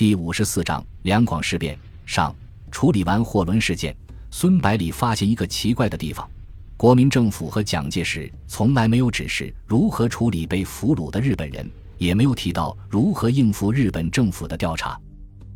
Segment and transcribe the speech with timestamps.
[0.00, 2.34] 第五十四章两广事变上。
[2.70, 3.94] 处理完货轮事件，
[4.30, 6.26] 孙百里发现一个奇怪的地方：
[6.74, 14.98] 国民政府和蒋介石从来没有指示如何处理被俘虏的日本人，也没有提到如何应付日本政府的调查。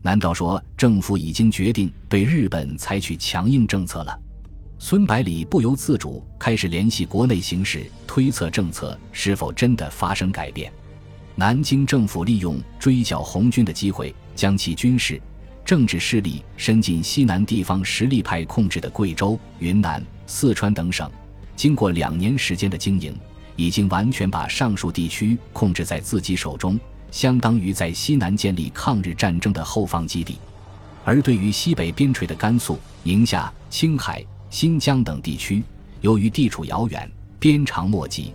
[0.03, 4.15] 难道说政府已经决定对日本采取强硬政策了？
[4.79, 10.71] 孙百里不由自主开始联系国内形势，推测政策是否真的发生改变。
[11.35, 15.21] 南京政府利用追剿红军的机会，将其军事、
[15.65, 21.11] 政治势力伸进西南地方实力派控制的贵州、云南、四川等省。
[21.57, 23.17] 经过两年时间的经营，
[23.57, 26.79] 已经完全把上述地区控制在自己手中，
[27.11, 30.39] 相当于在西南建立抗日战争的后方基地。
[31.05, 34.25] 而对于西北边陲的甘肃、宁夏、青海。
[34.51, 35.65] 新疆等地区，
[36.01, 38.33] 由于地处遥远，边长莫及，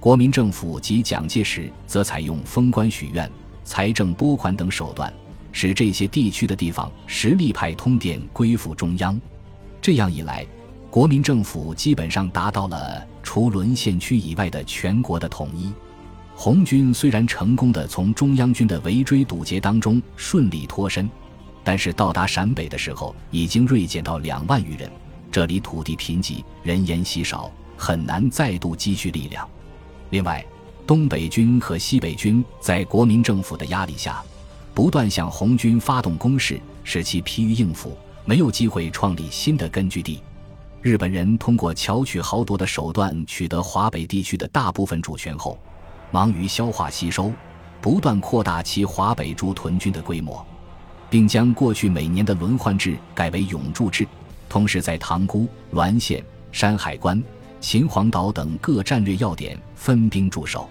[0.00, 3.30] 国民政府及蒋介石则采用封官许愿、
[3.64, 5.12] 财政拨款等手段，
[5.52, 9.20] 使这些地区的地方实力派通电归附中央。
[9.80, 10.46] 这样一来，
[10.90, 15.72] 国民政府基本上达到了除沦陷区以外的全国的统一。
[16.34, 21.10] 红军虽然成功的从中央军的围追堵截当中顺利脱身，
[21.64, 24.90] 但是到达陕北的时候，已经锐减到两万余人。
[25.30, 29.48] 这里土地贫瘠，人烟稀少，很难再度积蓄力量。
[30.10, 30.44] 另外，
[30.86, 34.22] 东北军和西北军在国民政府的压力下，
[34.78, 40.22] 不断向红军发动攻势，使其疲于应付，没有机会创立新的根据地。
[40.80, 45.58] 日本人通过巧取豪夺的手段取得华北地区的大部分主权后，
[46.12, 47.32] 忙于消化吸收，
[47.80, 50.46] 不断扩大其华北驻屯军的规模，
[51.10, 54.06] 并将过去每年的轮换制改为永驻制。
[54.48, 57.20] 同时，在塘沽、滦县、山海关、
[57.58, 60.70] 秦皇岛等各战略要点分兵驻守。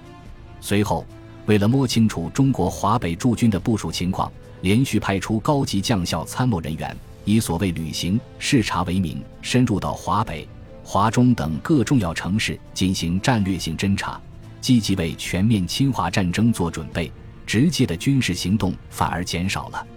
[0.62, 1.06] 随后，
[1.48, 4.32] 为了摸清楚中国华北驻军的部署情况，
[4.62, 10.48] 连续派出高级将校参谋人员，以所谓旅行视察为名，深入到华北、
[10.84, 14.20] 华中等各重要城市进行战略性侦察，
[14.60, 17.12] 积极为全面侵华战争做准备。
[17.46, 19.88] 直接的军事行动反而减少了。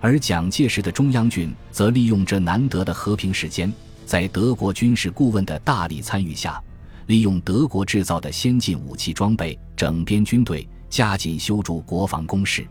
[0.00, 3.72] 而蒋介石的中央军则利用这难得的和平时间，
[4.04, 6.62] 在德国军事顾问的大力参与下，
[7.06, 12.66] 利用德国制造的先进武器装备，整编军队，加紧修筑国防工事。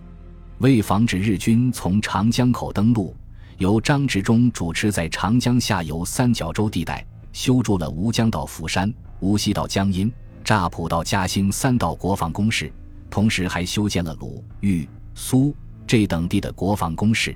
[0.60, 3.16] 为防止日军从长江口登陆，
[3.58, 7.04] 由张治中主持在长江下游三角洲地带
[7.34, 10.12] 修筑了吴江到福山、无锡到江阴、
[10.44, 12.72] 乍浦到嘉兴三道国防工事，
[13.10, 15.56] 同时还修建了鲁、豫、苏。
[15.88, 17.36] 这等地的国防工事，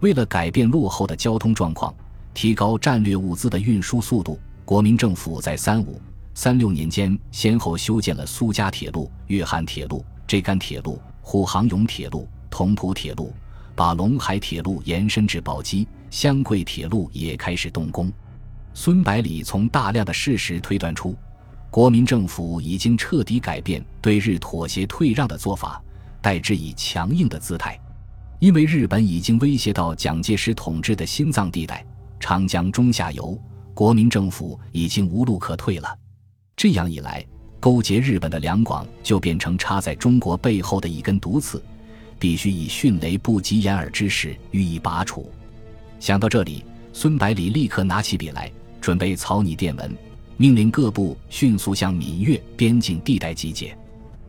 [0.00, 1.94] 为了改变落后的交通状况，
[2.32, 6.00] 提高战略物资的运输速度，国民政府在三五、
[6.32, 13.32] 三六年间先后修建了苏嘉铁路、粤汉铁路、浙赣铁路、沪杭甬铁路、同蒲铁路，
[13.74, 18.10] 把陇海铁路延伸至宝鸡，湘桂铁路也开始动工。
[18.74, 21.14] 孙百里从大量的事实推断出，
[21.70, 25.82] 国民政府已经彻底改变对日妥协退让的做法。
[26.22, 27.78] 代之以强硬的姿态，
[28.38, 31.84] 因为日本已经威胁到蒋介石统治的心脏地带
[32.20, 33.36] 长江中下游，
[33.74, 35.98] 国民政府已经无路可退了。
[36.56, 37.26] 这样一来，
[37.62, 41.62] 勾结日本的两广就变成插在中国背后的一根毒刺，
[42.18, 45.30] 必须以迅雷不及掩耳之势予以拔除。
[46.00, 49.96] 想到这里，孙百里立刻拿起笔来，准备草拟电文，
[50.36, 53.78] 命令各部迅速向闽粤边境地带集结。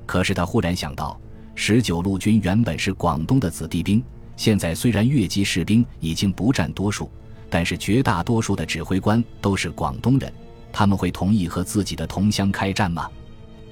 [0.06, 1.20] 可是他忽然想到。
[1.56, 4.04] 十九路军原本是广东的子弟兵，
[4.36, 7.10] 现在虽然越级士兵已经不占多数，
[7.50, 10.32] 但是绝大多数的指挥官都是广东人，
[10.72, 13.10] 他们会同意和自己的同乡开战吗？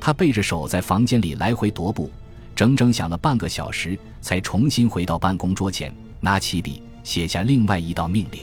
[0.01, 2.09] 他背着手在房间里来回踱步，
[2.55, 8.41] 整整想了半个小时，才重新回到办公桌前，拿起笔写下另外一道命令。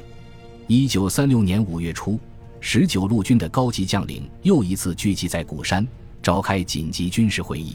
[0.69, 2.19] 一九三六年五月初，
[2.61, 5.85] 十九路军的高级将领又一次聚集在鼓山，
[6.23, 7.75] 召开紧急军事会议。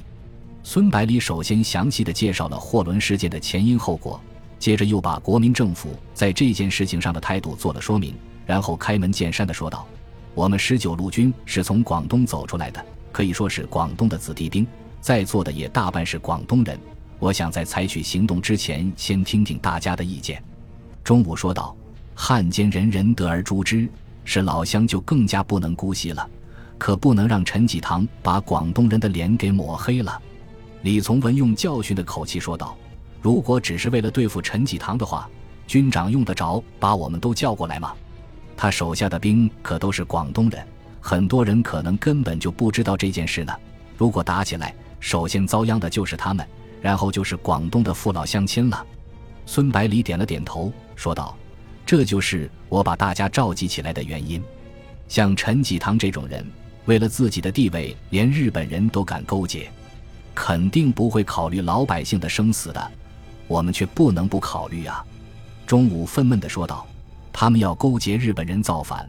[0.64, 4.18] 孙百里首先详细的介绍了货轮事件的前因后果，
[4.60, 8.14] 接着又把国民政府在这件事情上的态度做了说明，
[8.46, 9.86] 然后开门见山的说道
[10.34, 14.68] ：“我们十九路军是从广东走出来的，可以说是广东的子弟兵，
[15.00, 16.78] 在座的也大半是广东人。
[17.20, 20.44] 我想在采取行动之前，先听听大家的意见。”
[21.06, 21.74] 中午说道
[22.16, 23.88] ：“汉奸人人得而诛之，
[24.26, 26.30] 是老乡就更加不能姑息了，
[26.78, 30.22] 可不能让陈济棠把广东人的脸给抹黑了。”
[30.82, 32.76] 李从文用教训的口气说道
[33.22, 35.30] ：“如果只是为了对付陈济棠的话，
[35.66, 37.94] 军长用得着把我们都叫过来吗？
[38.58, 40.66] 他手下的兵可都是广东人，
[41.06, 43.54] 很多人可能根本就不知道这件事呢。
[43.98, 46.48] 如果打起来，首先遭殃的就是他们，
[46.82, 48.88] 然后就是广东的父老乡亲了。”
[49.46, 51.38] 孙百里点了点头，说道
[51.86, 54.42] ：“这就是我把大家召集起来的原因。
[55.10, 56.50] 像陈济棠这种人，
[56.86, 59.70] 为了自己的地位，连日本人都敢勾结，
[60.34, 62.92] 肯定不会考虑老百姓的生死的。
[63.50, 65.04] 我们却不能不考虑啊！”
[65.68, 66.88] 中午愤懑地说道
[67.34, 69.08] ：“他们要勾结日本人造反，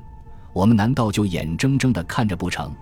[0.55, 2.73] 我们难道就眼睁睁地看着不成？”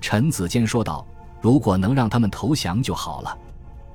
[0.00, 1.06] 陈子坚说道
[1.42, 3.38] ：“如果能让他们投降就好了。”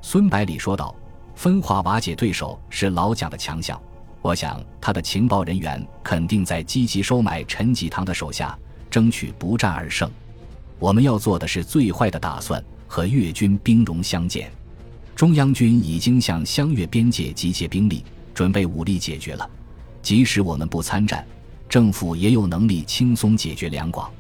[0.04, 0.96] 孙百里说道。
[1.36, 3.82] 分化瓦解对手是老蒋的强项，
[4.22, 8.56] 我想他的情报人员肯定在积极收买陈济棠的手下，
[8.88, 10.08] 争取不战而胜。
[10.78, 14.52] 我们要做的是最坏的打算，和越军兵戎相见。
[15.16, 19.50] 中央军已经向湘粤边界集结兵力，准备武力解决了。
[20.04, 21.26] 即使我们不参战，
[21.68, 24.12] 政府也有能力轻松解决两广。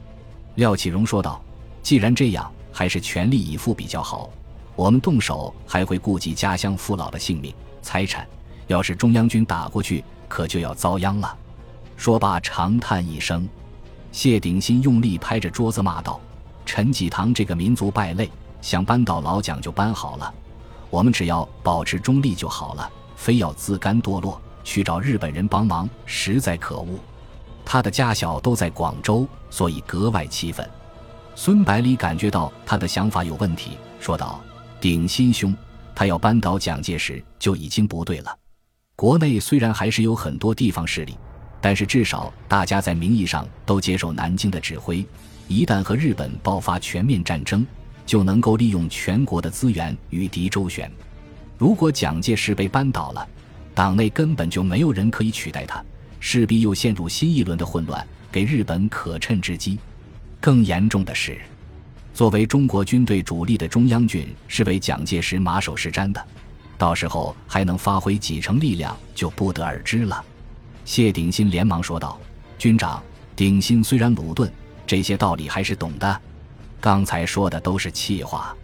[0.56, 1.42] 廖启荣说道
[1.82, 4.30] ：“既然这样，还是全力以赴比较好。”
[4.76, 7.54] 我们动手还会顾及家乡父老的性命
[7.84, 8.28] 财产，
[8.66, 11.38] 要是中央军打过去，可就要遭殃了。
[11.96, 13.48] 说罢，长叹一声。
[14.12, 16.20] 谢鼎新用力拍着桌子骂道
[16.66, 18.30] ：“陈济棠这个民族败类，
[18.62, 20.34] 想扳倒老蒋就扳好了，
[20.90, 26.98] 我们只要保持中立就好了，非要自甘堕落去找日本人帮忙，实在可恶。”
[27.66, 30.70] 他的家小都在广州，所以格外气愤。
[31.36, 34.42] 孙百里感觉到他的想法有问题，说道。
[34.80, 35.56] 鼎心兄，
[35.96, 38.38] 他要扳倒蒋介石就已经不对了。
[38.98, 41.18] 国内虽然还是有很多地方势力，
[41.62, 45.06] 但是至少大家在名义上都接受南京的指挥。
[45.48, 47.66] 一旦和日本爆发全面战争，
[48.06, 50.92] 就能够利用全国的资源与敌周旋。
[51.58, 53.26] 如果蒋介石被扳倒了，
[53.74, 55.82] 党内根本就没有人可以取代他，
[56.26, 59.78] 势必又陷入新一轮的混乱，给日本可乘之机。
[60.40, 61.38] 更严重的是。
[62.14, 66.26] 作为中国军队主力的中央军是为蒋介石马首是瞻的，
[66.78, 70.24] 到时候还能发挥几成力量就不得而知了。
[70.86, 72.18] 谢鼎新连忙说道
[72.58, 73.04] ：“军长，
[73.36, 74.50] 鼎新虽然鲁钝，
[74.88, 76.22] 这些道理还是懂的。
[76.80, 78.56] 刚才说的都是气话。”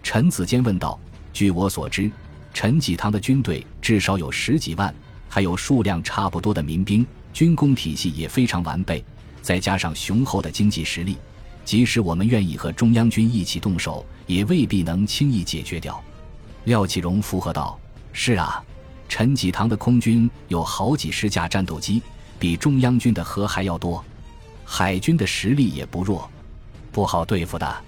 [0.00, 0.96] 陈子坚问道
[1.34, 2.08] ：“据我所知，
[2.54, 4.94] 陈济棠的军队至少有十几万，
[5.30, 9.02] 还有数量差不多的民兵，军工体系也非常完备，
[9.40, 11.16] 再加上雄厚的经济实力。”
[11.64, 16.02] 即使我们愿意和中央军一起动手，也未必能轻易解决掉。
[16.64, 17.78] 廖启荣附和道
[18.12, 18.60] ：“是啊，
[19.08, 22.02] 陈济棠的空军有好几十架战斗机，
[22.40, 24.04] 比中央军的核还要多，
[24.64, 26.28] 海军的实力也不弱，
[26.90, 27.84] 不好对付的。”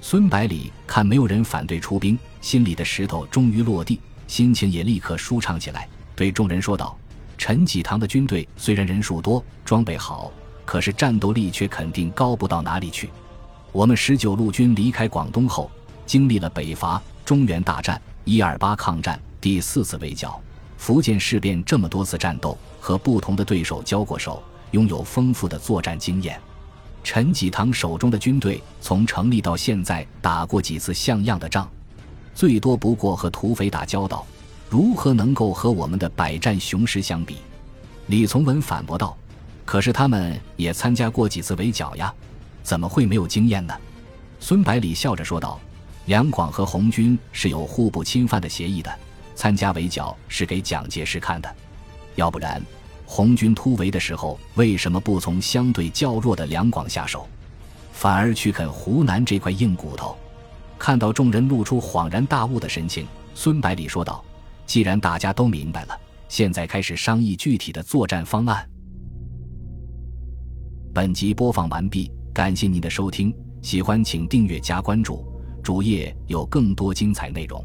[0.00, 5.86] 孙百里看没有人反对出兵，心里的石头终于落地，心情也立刻舒畅起来，
[6.18, 6.98] 对众人说道
[7.38, 10.32] ：“陈济棠的军队虽然人数多，装备好。”
[10.66, 13.08] 可是战斗力却肯定高不到哪里去。
[13.70, 15.70] 我们十九路军离开广东后，
[16.04, 20.40] 经历了北伐、中原大战、一二八抗战、第四次围剿、
[20.76, 24.42] 福建事变这么多次战斗，和不同的对手交过手，
[24.72, 26.38] 拥有丰富的作战经验。
[27.04, 31.70] 陈济棠手中的军队从成立到现在打过几次像样的仗，
[32.34, 34.26] 最多不过和土匪打交道，
[34.68, 37.36] 如何能够和我们的百战雄师相比？
[38.08, 39.16] 李从文反驳道。
[39.64, 42.10] 可是他们也参加过几次围剿呀，
[42.62, 43.74] 怎么会没有经验呢？
[44.40, 45.60] 孙百里笑着说道
[46.06, 48.90] ：“两广和红军是有互不侵犯的协议的，
[49.34, 51.54] 参加围剿是给蒋介石看的。
[52.14, 52.62] 要不然，
[53.04, 57.28] 红军突围的时候为什么不从相对较弱的两广下手，
[57.92, 60.16] 反而去啃湖南这块硬骨头？”
[60.78, 64.24] 看到众人露出恍然大悟的神情，孙百里说道
[64.68, 65.98] ：“既然大家都明白了，
[66.28, 68.68] 现在开始商议具体的作战方案。”
[70.94, 75.24] 本集播放完毕，感谢您的收听，喜欢请订阅加关注，
[75.62, 77.64] 主页有更多精彩内容。